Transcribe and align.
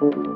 Thank 0.00 0.28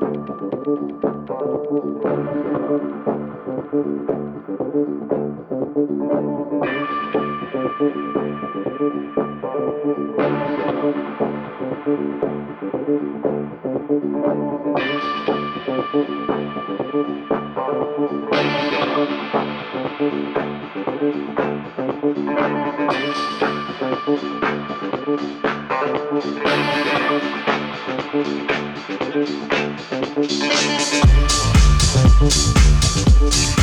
Música 32.23 33.62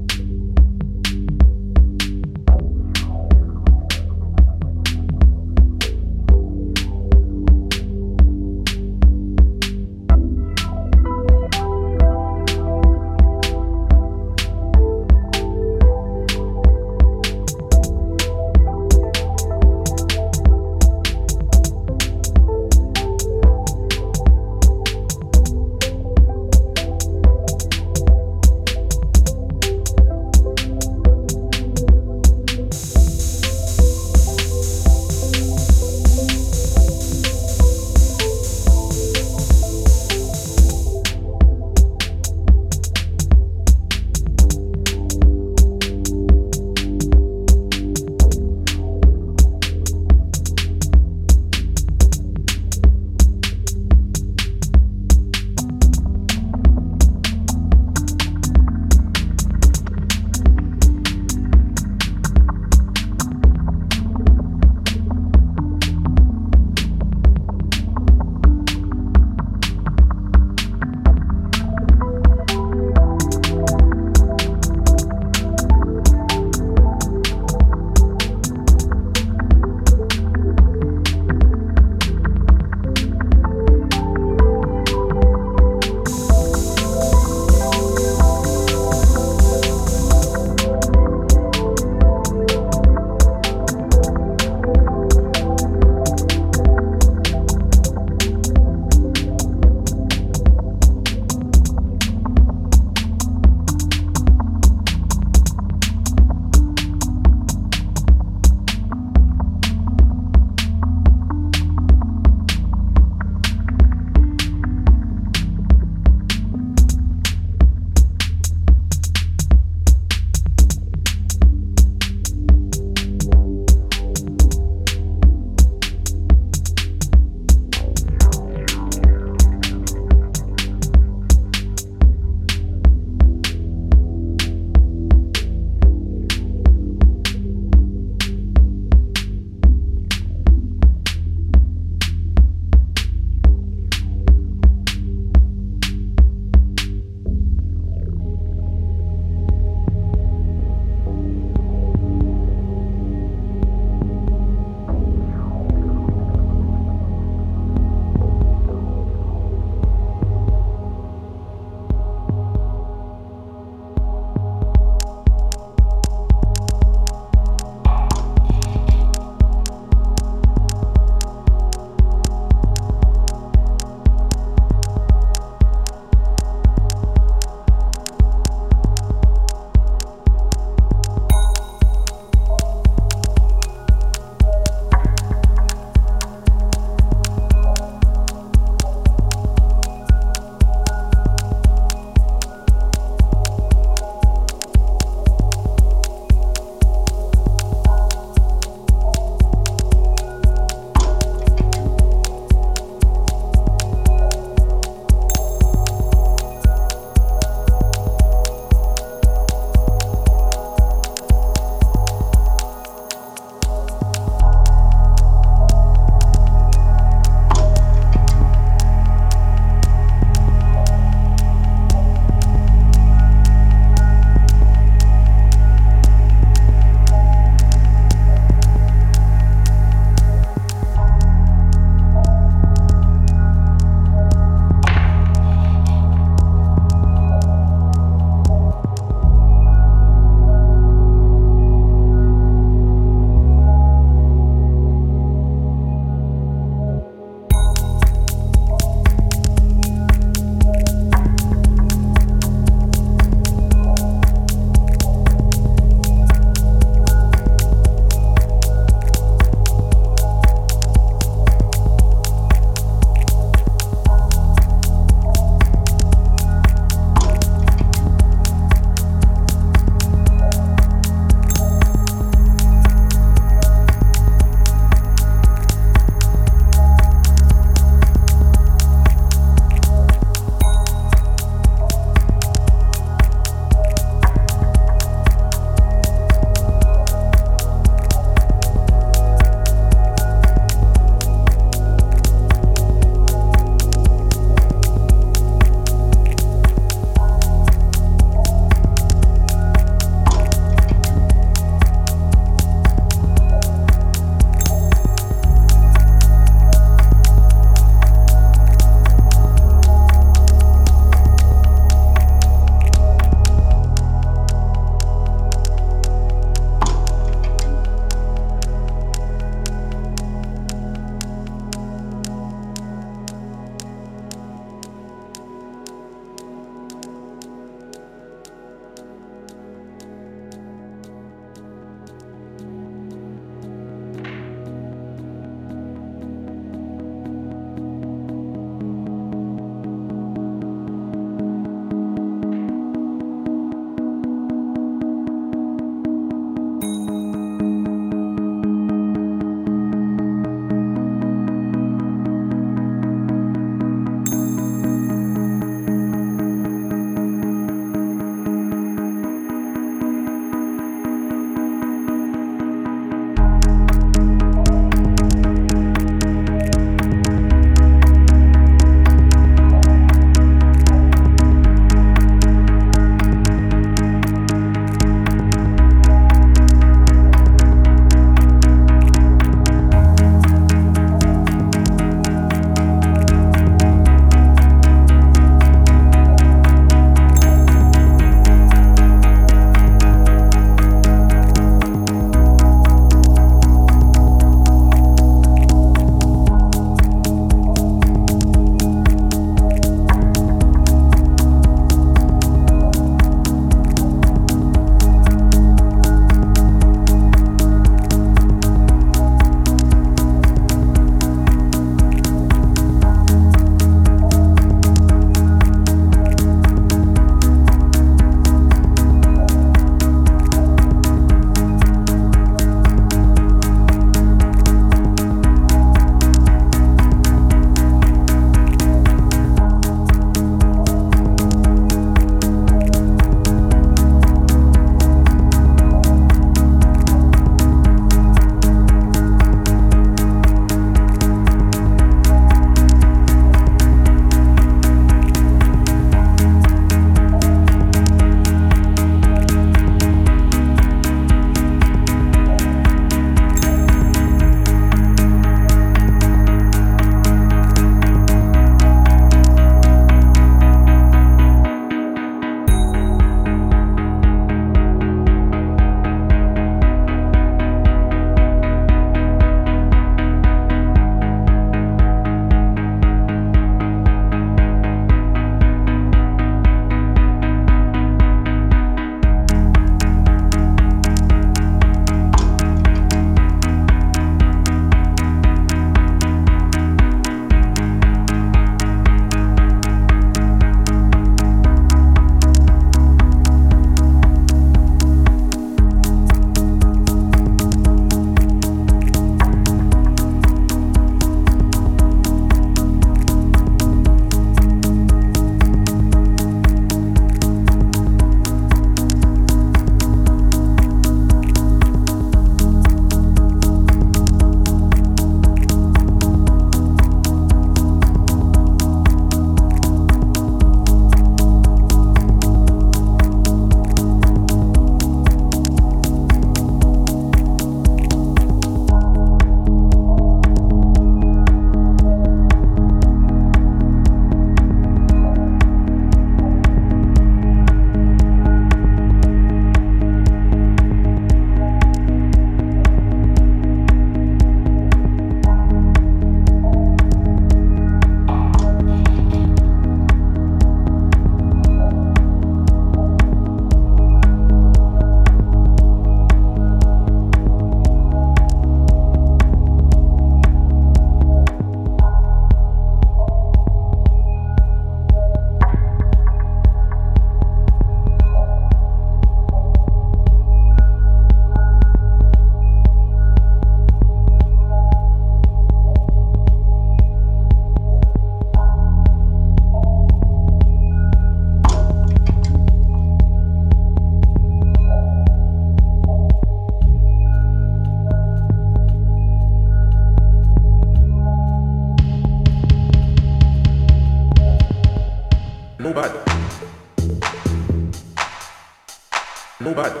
Nobody. 599.58 600.00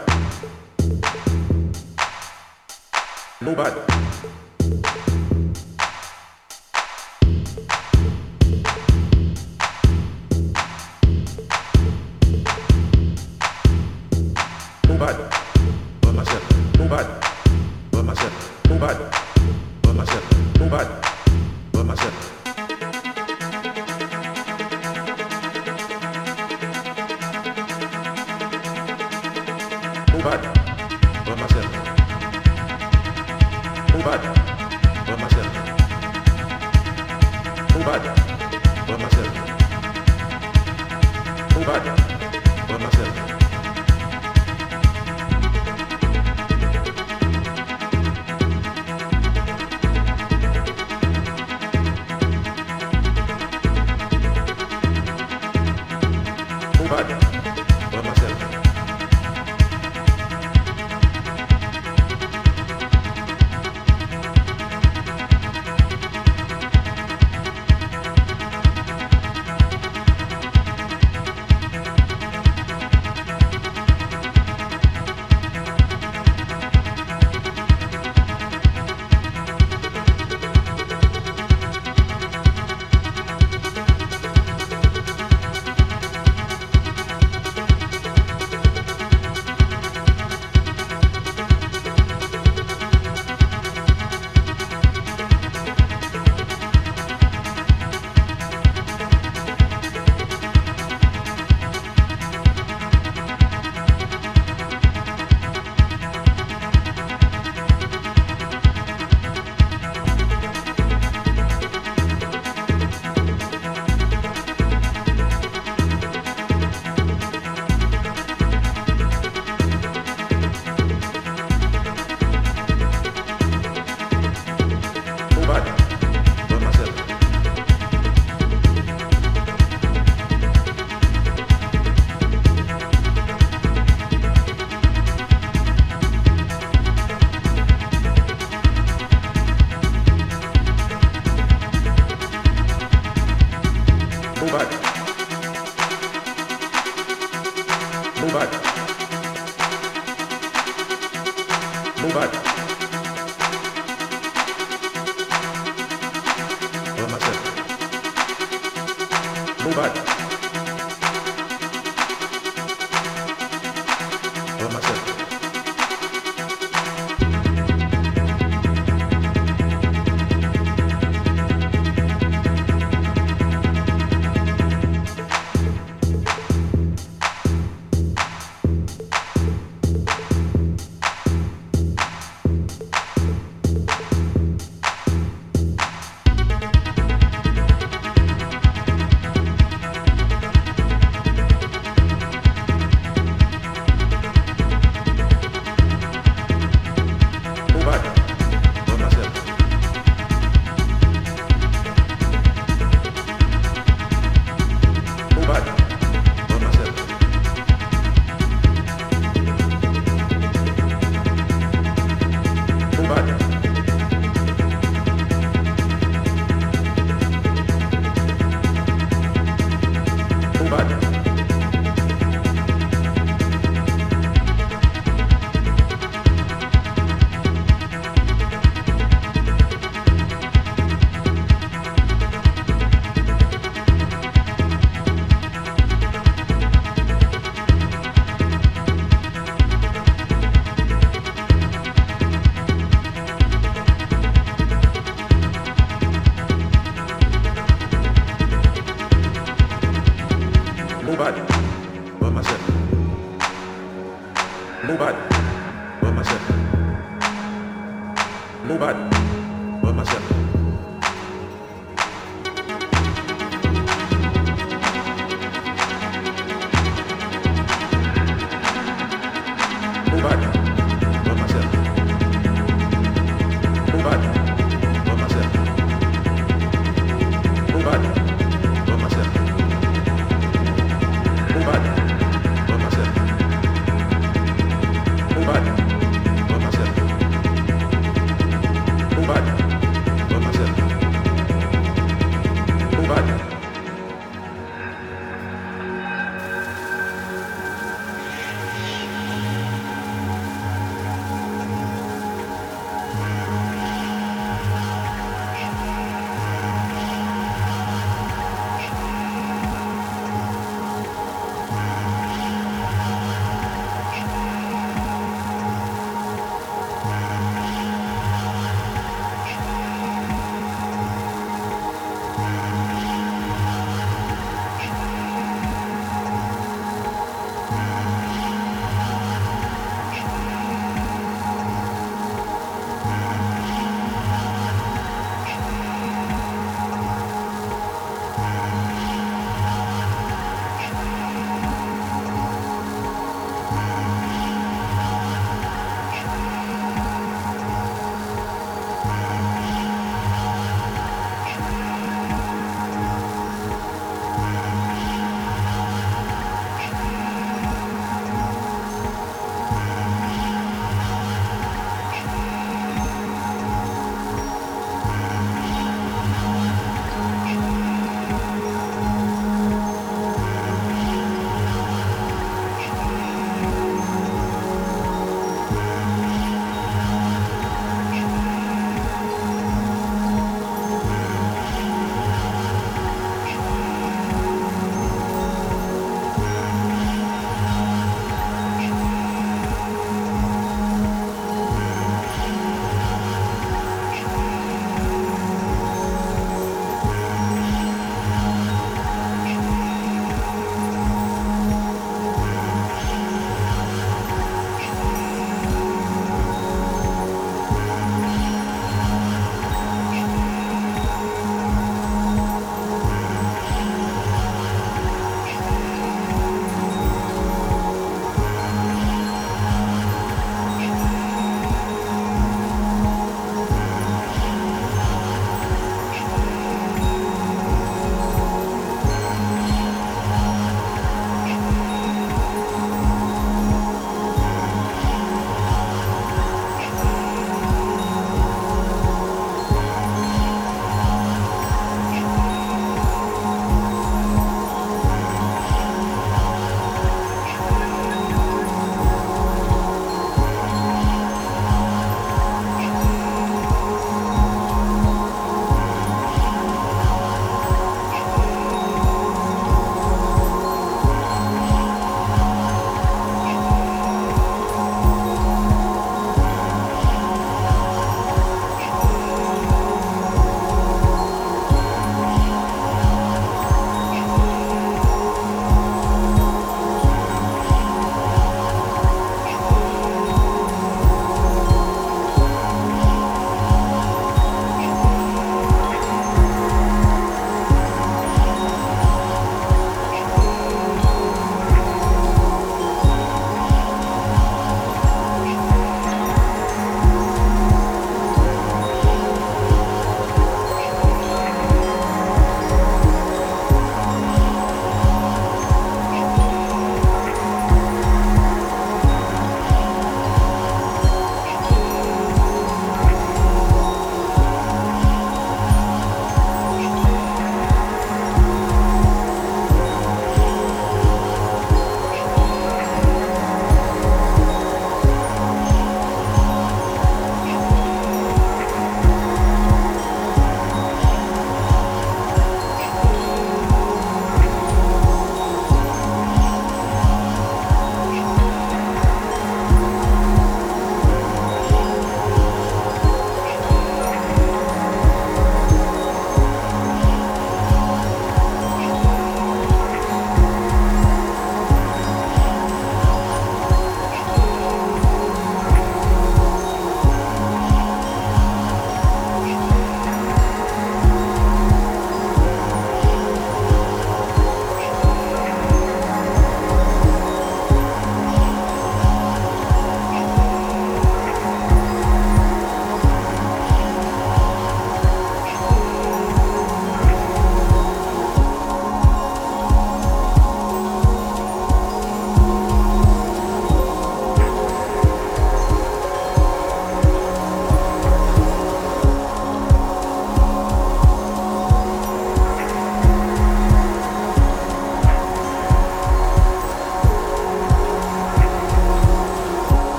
Nobody. 3.40 3.80